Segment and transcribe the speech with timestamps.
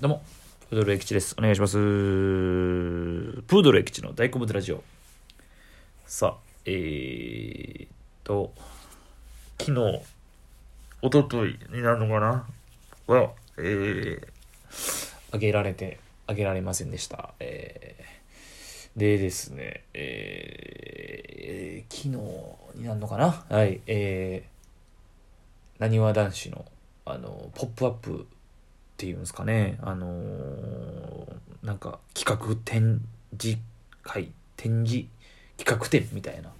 [0.00, 0.24] どうも、
[0.70, 1.36] プードル駅地です。
[1.38, 1.74] お願いします。
[1.74, 4.82] プードル駅地の大好物ラジオ。
[6.04, 7.86] さあ、えー
[8.24, 8.52] と、
[9.56, 10.02] 昨日、
[11.00, 12.44] おとといになるのかな？
[13.06, 14.26] は、えー、
[15.30, 17.32] あげられて、あげられませんでした。
[17.38, 23.44] えー、でですね、えー、昨日になるのかな？
[23.48, 26.64] はい、えー、なにわ男子の、
[27.06, 28.26] あの、ポップアップ
[28.96, 33.00] ていうんですかね、あのーなんか企画展
[33.40, 33.58] 示
[34.02, 35.06] 会、展示
[35.56, 36.50] 企画展みたいな、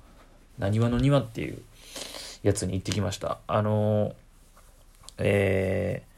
[0.58, 1.60] なにわの庭っていう
[2.42, 3.38] やつに行ってきました。
[3.46, 4.14] あのー
[5.18, 6.14] えー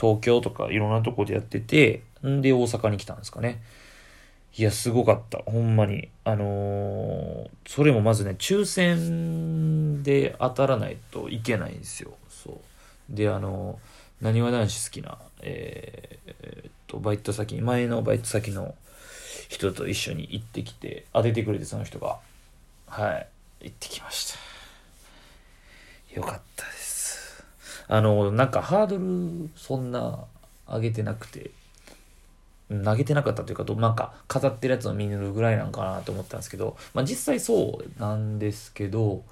[0.00, 3.60] 東京とかいろんなとこでやってて、んで大阪に来たんですかね。
[4.56, 5.38] いや、すごかった。
[5.46, 6.08] ほんまに。
[6.24, 12.12] あのーそれもまずね、抽選で当たらないといけないんですよ。
[12.30, 13.14] そう。
[13.14, 18.74] で、あのーなにわ男子好きな、えーえーっと、バイト先、前のバイト先の
[19.48, 22.18] 人と一緒に行ってきて、当ててくれて、その人が。
[22.86, 23.26] はい。
[23.62, 24.38] 行ってきました。
[26.14, 27.44] よかったです。
[27.88, 30.24] あの、なんかハードルそんな
[30.68, 31.50] 上げてなくて、
[32.68, 39.24] 投げてなかったというか、なんか飾ってるやつを見るぐらいなんかなと思ったんですけど、まあ実際そうなんですけど、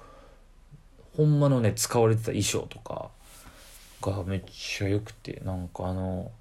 [1.15, 3.09] ほんまのね、使われてた衣装とか
[4.01, 6.31] がめっちゃ良くて、なんかあの、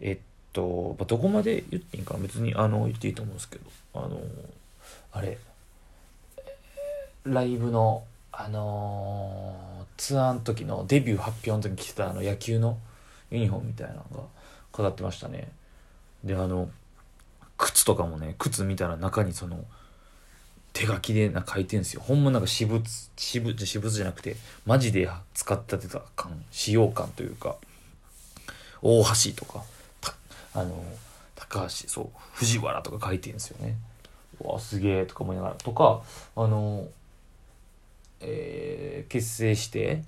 [0.00, 0.18] えっ
[0.52, 4.20] と、まあどこまで言っていいんか別にあの言っていいと思うんですけど、あの、
[5.12, 5.38] あれ、
[7.24, 12.78] ライブの、あのツアーの時のデビュー発表の時に着てたあの野球の
[13.30, 14.24] ユニフォームみたいなのが
[14.72, 15.48] 飾ってましたね。
[16.24, 16.68] で、あの、
[17.56, 19.64] 靴とかもね、靴見たら中にその、
[20.74, 22.02] 手書きでな書いてんですよ。
[22.04, 22.82] ほんまなんか私物、
[23.16, 24.36] 私物、私物じゃなくて、
[24.66, 27.56] マジで使ったてた感、使用感というか、
[28.82, 29.62] 大橋とか、
[30.02, 30.14] た
[30.52, 30.84] あの、
[31.36, 33.76] 高橋、そう、藤原とか書いてんですよね。
[34.40, 35.54] うわ、すげえとか思いながら。
[35.54, 36.02] とか、
[36.36, 36.88] あの、
[38.20, 40.02] えー結成して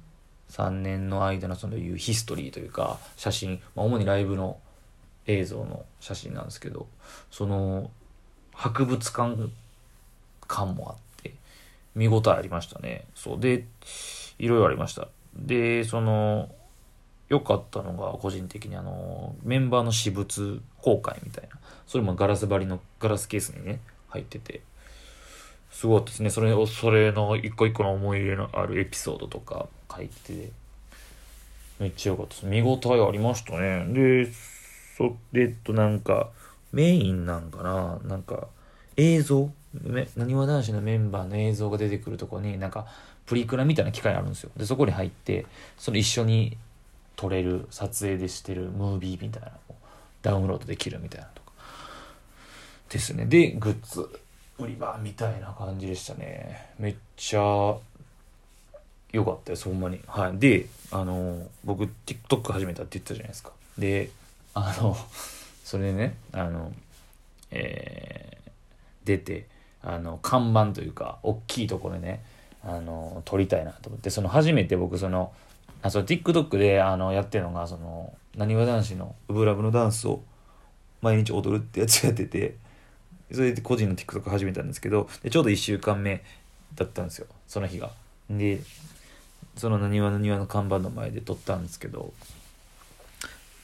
[0.50, 4.58] 3年の間のそのいうヒストリーというか写真、まあ、主にライブの
[5.26, 6.86] 映像の写真なんですけど
[7.30, 7.90] その
[8.52, 9.50] 博物館
[10.46, 11.34] 感もあって
[11.94, 13.04] 見応えありましたね。
[13.14, 13.40] そう。
[13.40, 13.66] で
[14.38, 15.08] いろいろありました。
[15.34, 16.50] でその
[17.28, 21.58] 良かったのが個人的にあのメンバーの私物公開みたいな。
[21.86, 24.60] それもガラス張りのガラスケースにね入ってて。
[25.76, 26.30] すごかったですね。
[26.30, 30.50] それを、それの一個一個の思い入れのあるエピソードとか書いてて、
[31.78, 32.46] めっちゃ良かったです。
[32.46, 33.84] 見応えありましたね。
[33.92, 34.32] で、
[34.96, 36.30] それとなんか、
[36.72, 37.98] メインなんかな。
[38.04, 38.48] なんか、
[38.96, 39.50] 映像？
[40.16, 42.86] なにわ男子のメンバーの映像が出てくるとこに、なんか、
[43.26, 44.50] プリクラみたいな機械あるんですよ。
[44.56, 45.44] で、そこに入って、
[45.76, 46.56] その一緒に
[47.16, 49.74] 撮れる、撮影でしてるムービーみたいなのを
[50.22, 51.52] ダウンロードできるみたいなとか。
[52.88, 53.26] ですね。
[53.26, 54.08] で、グッズ
[54.58, 56.70] 売り場みたいな感じでしたね。
[56.78, 57.76] めっちゃ
[59.12, 60.00] 良かったです、ほんまに。
[60.06, 60.38] はい。
[60.38, 63.52] で、あの、僕 TikTok 始めたって言ったじゃないですか。
[63.76, 64.10] で、
[64.54, 64.96] あの、
[65.64, 66.72] それでね、あの、
[67.50, 68.35] えー
[69.06, 69.46] 出て、
[69.82, 72.22] あの、看板というか、大きいところね、
[72.62, 75.32] あの、撮りたいなと思って、その初めて僕その、
[75.80, 80.22] あ、その TikTok であのやってるのが、その、なにわ男子のウブラブのダンスを
[81.00, 82.56] 毎日踊るってやつやってて、
[83.32, 86.22] それで個人の TikTok 始めたんですけどでちょうど1週間目
[86.74, 87.90] だったんですよその日が。
[88.30, 88.60] で
[89.56, 92.12] そのなにわの庭の看板の前で撮ったんですけど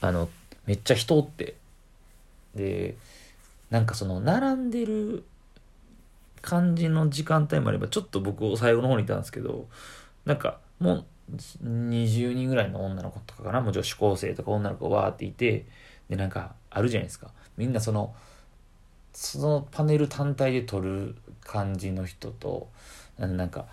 [0.01, 0.29] あの
[0.65, 1.55] めっちゃ人おって
[2.55, 2.95] で
[3.69, 5.23] なんかその並んでる
[6.43, 9.67] 感じの時間帯もあればちょっと僕最後の方にいたんですけど
[10.25, 11.05] なんかもう
[11.63, 13.61] 20人ぐらいの女の子とかかな？
[13.61, 15.65] もう女子高生とか女の子わーっていて
[16.09, 17.31] でなんかあるじゃないですか。
[17.55, 18.13] みんなその
[19.13, 22.67] そのパネル単体で撮る感じの人と
[23.17, 23.65] あのなんか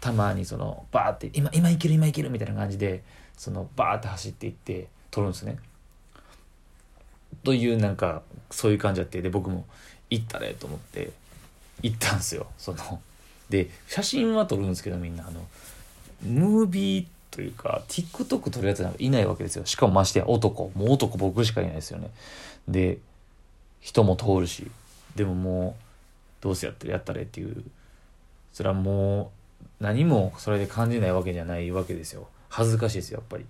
[0.00, 3.02] たまにそのバーって今今いける今いけるみたいな感じで
[3.36, 5.58] そのバーって走っていって撮るんですね。
[7.44, 9.22] というなんかそういう感じあって。
[9.22, 9.64] で僕も
[10.10, 11.12] 行ったれと思って。
[11.82, 12.46] 行ったんですよ。
[12.58, 13.00] その
[13.48, 15.26] で写真は撮るんですけどみんな。
[15.26, 15.40] あの
[16.22, 19.66] ムービーというか TikTok 撮るやつなんかいないわけですよ。
[19.66, 20.70] しかもましてや男。
[20.74, 22.10] もう男僕しかいないですよね。
[22.68, 22.98] で
[23.80, 24.70] 人も通るし。
[25.16, 25.82] でももう
[26.42, 27.64] どうせやったらやったれっていう。
[28.52, 29.32] それはも
[29.80, 32.28] う何もそれで感じないわけじゃないわけですよ。
[32.48, 33.46] 恥ずかしいですよやっぱり。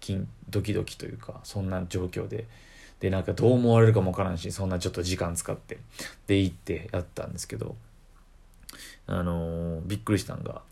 [0.00, 2.46] 金ドキドキというかそんな状況で。
[3.00, 5.78] でなんかどう思われるかもわからんしそんなちょっと時間使って
[6.26, 7.76] で行ってやったんですけど
[9.06, 10.62] あのーびっくりしたんが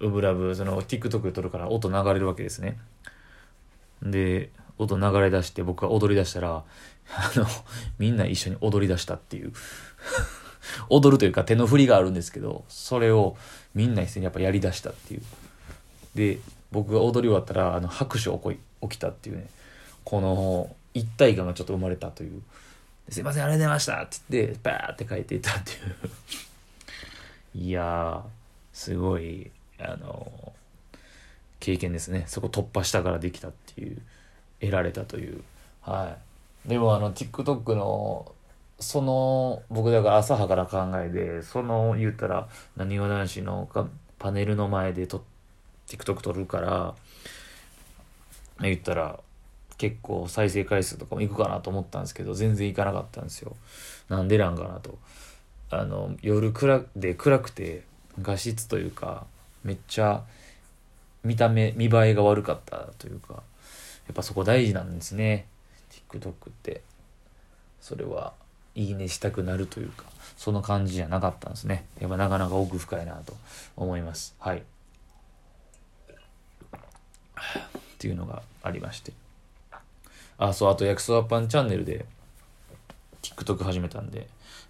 [0.00, 2.78] ウブラブその TikTok で撮るから音流れるわけですね
[4.02, 6.64] で音流れ出して僕が踊り出したら、
[7.14, 7.46] あの、
[7.98, 9.52] みんな一緒に踊り出したっていう。
[10.90, 13.36] 踊るというか手の振りがあるんですけど、それを
[13.74, 15.22] みんな一斉にやっぱやり出したっていう。
[16.14, 16.38] で、
[16.72, 18.52] 僕が踊り終わったら、あの、拍手起こ
[18.82, 19.48] 起きたっていうね、
[20.04, 22.40] この一体感がちょっと生まれたという。
[23.10, 27.60] すいません、ありがとうございましたって言って、バーって書いていたっていう。
[27.68, 28.24] いや、
[28.72, 30.54] すごい、あの、
[31.60, 32.24] 経験ですね。
[32.26, 34.00] そこ突破したからできたっていう、
[34.60, 35.44] 得られたという。
[35.82, 36.16] は
[36.64, 36.68] い。
[36.68, 38.32] でもあの、TikTok の、
[38.80, 43.68] その、僕だから浅はかな考えで、その、言ったら、なにわ男子の
[44.18, 45.22] パネルの前でと
[45.88, 46.94] TikTok 撮るから、
[48.60, 49.20] 言ったら、
[49.78, 53.56] 結構再生回数とかもいくかなと思ったんですけど、全然いかなかったんですよ。
[54.08, 54.98] なんでなんかなと。
[55.70, 57.84] あの、夜暗で暗くて
[58.20, 59.26] 画質というか、
[59.64, 60.22] めっちゃ
[61.24, 65.46] 見た目、見栄えが悪かったというか、やっぱそこ大事なんですね。
[66.10, 66.32] TikTok っ
[66.62, 66.82] て。
[67.80, 68.32] それは、
[68.74, 70.04] いいねしたくなるというか、
[70.36, 71.86] その感じじゃなかったんですね。
[72.00, 73.36] やっぱなかなか奥深いなと
[73.76, 74.34] 思います。
[74.38, 74.58] はい。
[74.58, 74.62] っ
[77.98, 79.12] ていうのがありまして。
[80.38, 82.04] あ、そう、あと、焼きそばパンチャンネルで、
[83.22, 84.28] TikTok 始めたんで、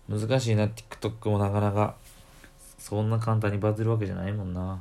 [0.08, 1.96] 難しいな、TikTok もなかなか、
[2.78, 4.80] そんな簡単にバズるわけじゃないもんな。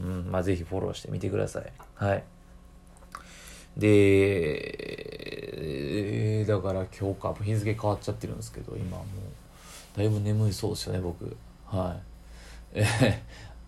[0.00, 1.72] うん、まあ、ぜひフォローしてみてください。
[1.94, 2.24] はい。
[3.76, 4.96] で、
[6.40, 11.36] えだから今日か、日付変わっちゃってるんですけど、今もう、だいぶ眠いそうですよね、僕。
[11.66, 11.96] は
[12.74, 12.80] い。
[12.80, 13.20] え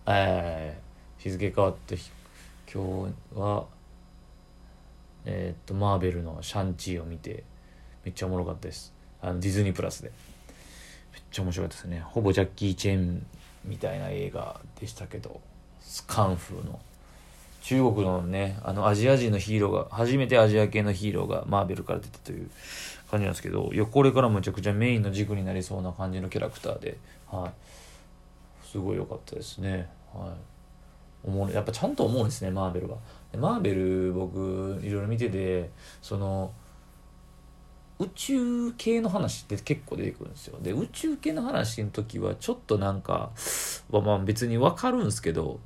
[0.07, 1.95] えー、日付変わって、
[2.71, 3.65] 今日は、
[5.25, 7.43] えー、っとマーベルの「シャンチー」を見て
[8.03, 8.93] めっちゃおもろかったです。
[9.21, 10.11] あのディズニープラスで。
[11.11, 11.99] めっちゃ面白かったですね。
[11.99, 13.25] ほぼジャッキー・チェン
[13.65, 15.41] みたいな映画でしたけど
[15.81, 16.79] スカンフーの。
[17.61, 22.49] 中国のねあのアジア人のヒーローが初めてアジア系のヒーローがマーベルから出たという
[23.11, 27.51] 感じなんですけどいやこれからむちゃくちゃメインの軸になりそうな感じのキャラクターで、は
[28.63, 29.89] い、すごい良かったですね。
[30.13, 31.27] はい。
[31.27, 32.97] 思うやっぱちゃんと思うんですねマーベルは。
[33.37, 35.69] マーベル僕いろいろ見てて
[36.01, 36.51] その
[37.99, 40.57] 宇宙系の話って結構出てくるんですよ。
[40.61, 43.31] で宇宙系の話の時はちょっとなんか
[43.91, 45.59] まあ別に分かるんですけど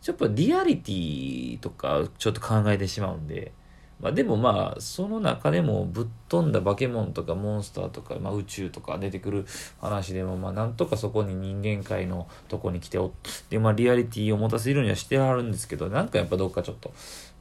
[0.00, 3.52] ちょっとリアリティとかちょっと考えてしまうんで。
[4.00, 9.46] まあ、でもまあその中でもぶっ飛んだ化け物とかモンスターとか、まあ、宇宙とか出てくる
[9.80, 13.12] 話でもまあなんとかそこに人間界のとこに来てお
[13.48, 16.92] で、まあ、リアリティを持たせるにはしてはるんですけどなんかやっぱどっかちょっと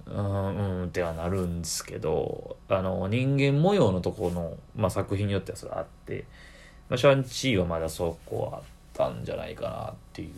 [0.07, 6.23] うんうんってはなるんですけどあの人間模様のとこの、まあ、作品によってはそれあって、
[6.89, 8.63] まあ、シャンチーはまだそこはあっ
[8.93, 10.31] たんじゃないかなっていう。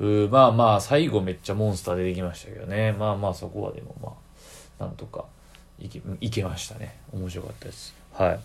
[0.00, 4.12] うまあまあ最後めっちゃモンスター出てきましたけどねまあまあそこはでもまあ
[4.82, 5.24] なんとか
[5.78, 6.96] いけいけましたね。
[7.12, 7.94] 面白かったです。
[8.12, 8.40] はい。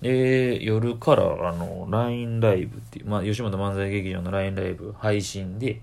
[0.00, 5.80] で夜からあの LINE ライブっていう、まあ、吉本漫才劇場の LINE ライブ配信で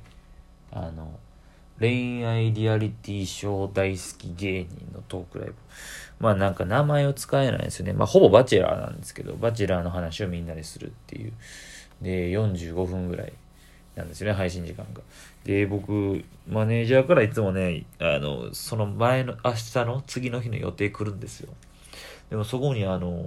[0.71, 1.19] あの
[1.79, 5.55] 恋愛リアリティショー大好き芸人のトークライブ。
[6.19, 7.93] まあなんか名前を使えないですよね。
[7.93, 11.33] まあほぼバチェラーなんですけどバチェラーの話をみんなでするっていう。
[12.01, 13.33] で45分ぐらい
[13.95, 15.01] なんですよね、配信時間が。
[15.43, 21.53] で、僕、マネージャーからいつもね、あの、その前の、明日の次の日の予定来るんですよ。
[22.29, 23.23] でもそこにあの、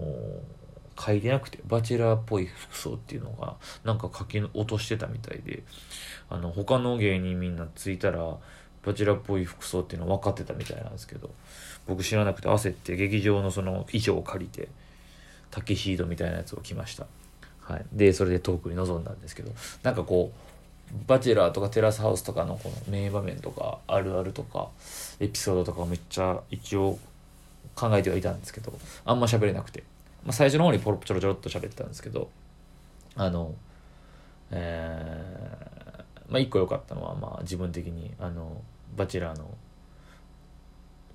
[0.98, 5.62] 書いてなくて、バチェラーっぽい服装っていうのが、なんか書き落としてたみたいで、
[6.30, 8.36] あの、他の芸人みんな着いたら、
[8.84, 11.30] バチェラーっぽい服装っていうの分かってたみたいなんですけど、
[11.86, 14.68] 僕知らなくて焦って劇場のその衣装を借りて、
[15.50, 17.06] タキシードみたいなやつを着ました。
[17.60, 17.86] はい。
[17.92, 20.55] で、それでトークに臨んだんですけど、なんかこう、
[21.06, 24.68] バチェラーとかテラスハウスとかのこの名場面とかあるあるとか
[25.20, 26.98] エピソードとかをめっちゃ一応
[27.74, 28.72] 考えてはいたんですけど
[29.04, 29.82] あんま喋れなくて、
[30.24, 32.30] まあ、最初の方にポロちょろちょろっと喋ってたんですけど
[33.16, 33.54] あの
[34.50, 38.62] えー、まあ一個良かったのはまあ自分的にあの
[38.96, 39.56] バチェラーの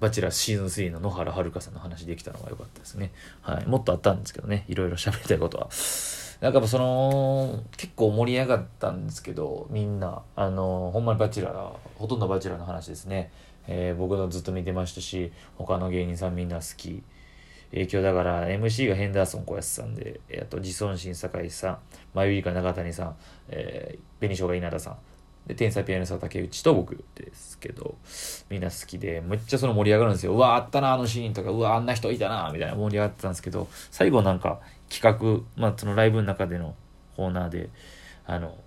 [0.01, 3.12] バチェラーシーズン3の野原遥さんの話できたのが良かったですね。
[3.44, 3.68] はい。
[3.68, 4.66] もっとあったんですけどね。
[4.68, 5.70] いろいろ喋りたいことは。
[6.41, 13.31] なんかその、結構盛り上がったんですけど、みんな、あの、ほんまにバチェラー、ほとんどバチェラーの話ですね。
[13.67, 17.03] えー、僕のずっと見てましたし、他の芸人さんみんな好き。
[17.69, 21.77] 影響だから MC がヘンダーソン小安さんで、あと自尊心酒井さん、
[22.15, 23.15] まゆりか長谷さん、
[23.50, 24.98] えー、紅しょうが稲田さん、
[25.48, 27.95] で、天才ピアニスト竹内と僕ですけど、
[28.50, 30.33] みんな好きで、めっちゃその盛り上がるんですよ。
[30.33, 34.60] うわ、あったな、あのシーンとか、うわ、あんな人いたな、みたいな盛り上がってたんですけど、最後なんか、
[34.91, 36.75] 企画、まあ、そのライブの中での
[37.15, 37.69] コーナーで、
[38.25, 38.57] あの、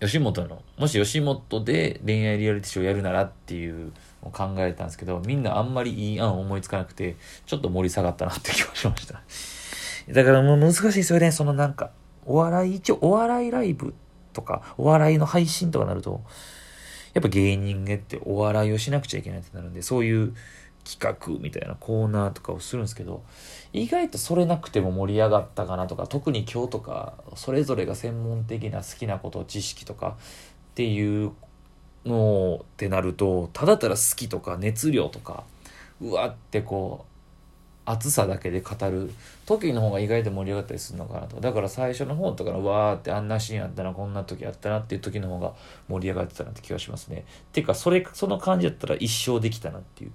[0.00, 3.92] 吉本の、もし吉本で恋愛リアリティショーやるならっていう
[4.22, 9.20] のを考えたんですけどみんなあんまりいい案思いつかなくてちょっと盛り下がったなって気がしました。
[10.10, 11.30] だからもう難しいですよね。
[11.32, 11.90] そのなんか
[12.24, 13.94] お笑い一応お笑いライブ
[14.32, 16.22] とかお笑いの配信とかなると
[17.12, 20.34] やっぱ芸人ねってお笑いをしなくちゃいけないってなるんでそういう
[20.98, 23.22] 企画みたいなコーナーとかをするんですけど
[23.72, 30.16] 意外とそれなくても盛り上がったかなとか特に今日とかそれぞれが専門的な好きなこと知識とか
[30.72, 31.32] っていう
[32.06, 35.44] のってなるとただただ好きとか熱量とか
[36.00, 37.09] うわってこう
[37.86, 39.10] 熱さだけで語る
[39.46, 41.40] 時の方が意外と盛り上がったりするのかなと。
[41.40, 45.54] だから最初の方とかのわーってあんなシーンあったなこんな時あったなっていう時の方が
[45.88, 47.24] 盛り上がってたなって気がしますね。
[47.52, 50.12] ていうかそれその感じだったら一生できたなっていう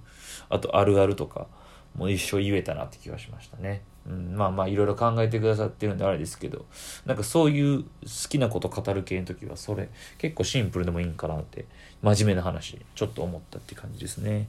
[0.48, 1.48] あとあるあるとか
[1.96, 6.66] もう一生言えたなって気がしましたね、うん、まあまあいろいろ考えてくださってるんであれですけど。
[7.04, 7.88] なんかそういう好
[8.28, 11.66] きなこと語る系の時はそれ結構シンプルでもいいんかなって
[12.02, 14.48] 真面目な話ちょっと思ったって感じですね。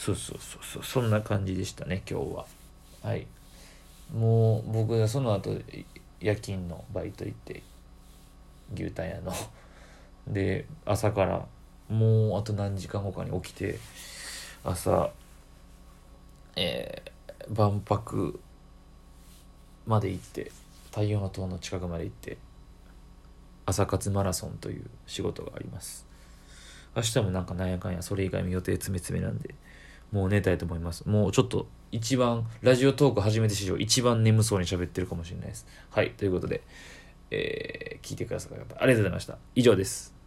[0.00, 2.46] そうそうそうそうそんな感じでしたね今日は。
[3.02, 3.26] はい。
[4.10, 5.50] もう僕はその後
[6.20, 7.62] 夜勤のバイト行って
[8.74, 9.32] 牛タン屋の。
[10.26, 11.46] で朝から
[11.90, 13.78] もうあと何時間後かに起きて
[14.64, 15.10] 朝
[16.56, 18.40] えー、万博
[19.86, 20.50] まで行って
[20.86, 22.38] 太陽の塔の近くまで行って
[23.66, 26.06] 朝活マラソンという仕事があります。
[26.96, 29.54] 明日もなんかなんやかんやそれ以外も予定詰め詰めなんで
[30.12, 31.08] もう寝たいと思います。
[31.08, 35.66] もうちょっと一番、ラジオトーク始めて史上一番眠そうに喋ってるかもしれないです。
[35.90, 36.62] はい、ということで、
[37.30, 38.52] えー、聞いてください。
[38.52, 39.38] ありがとうございました。
[39.54, 40.19] 以上です。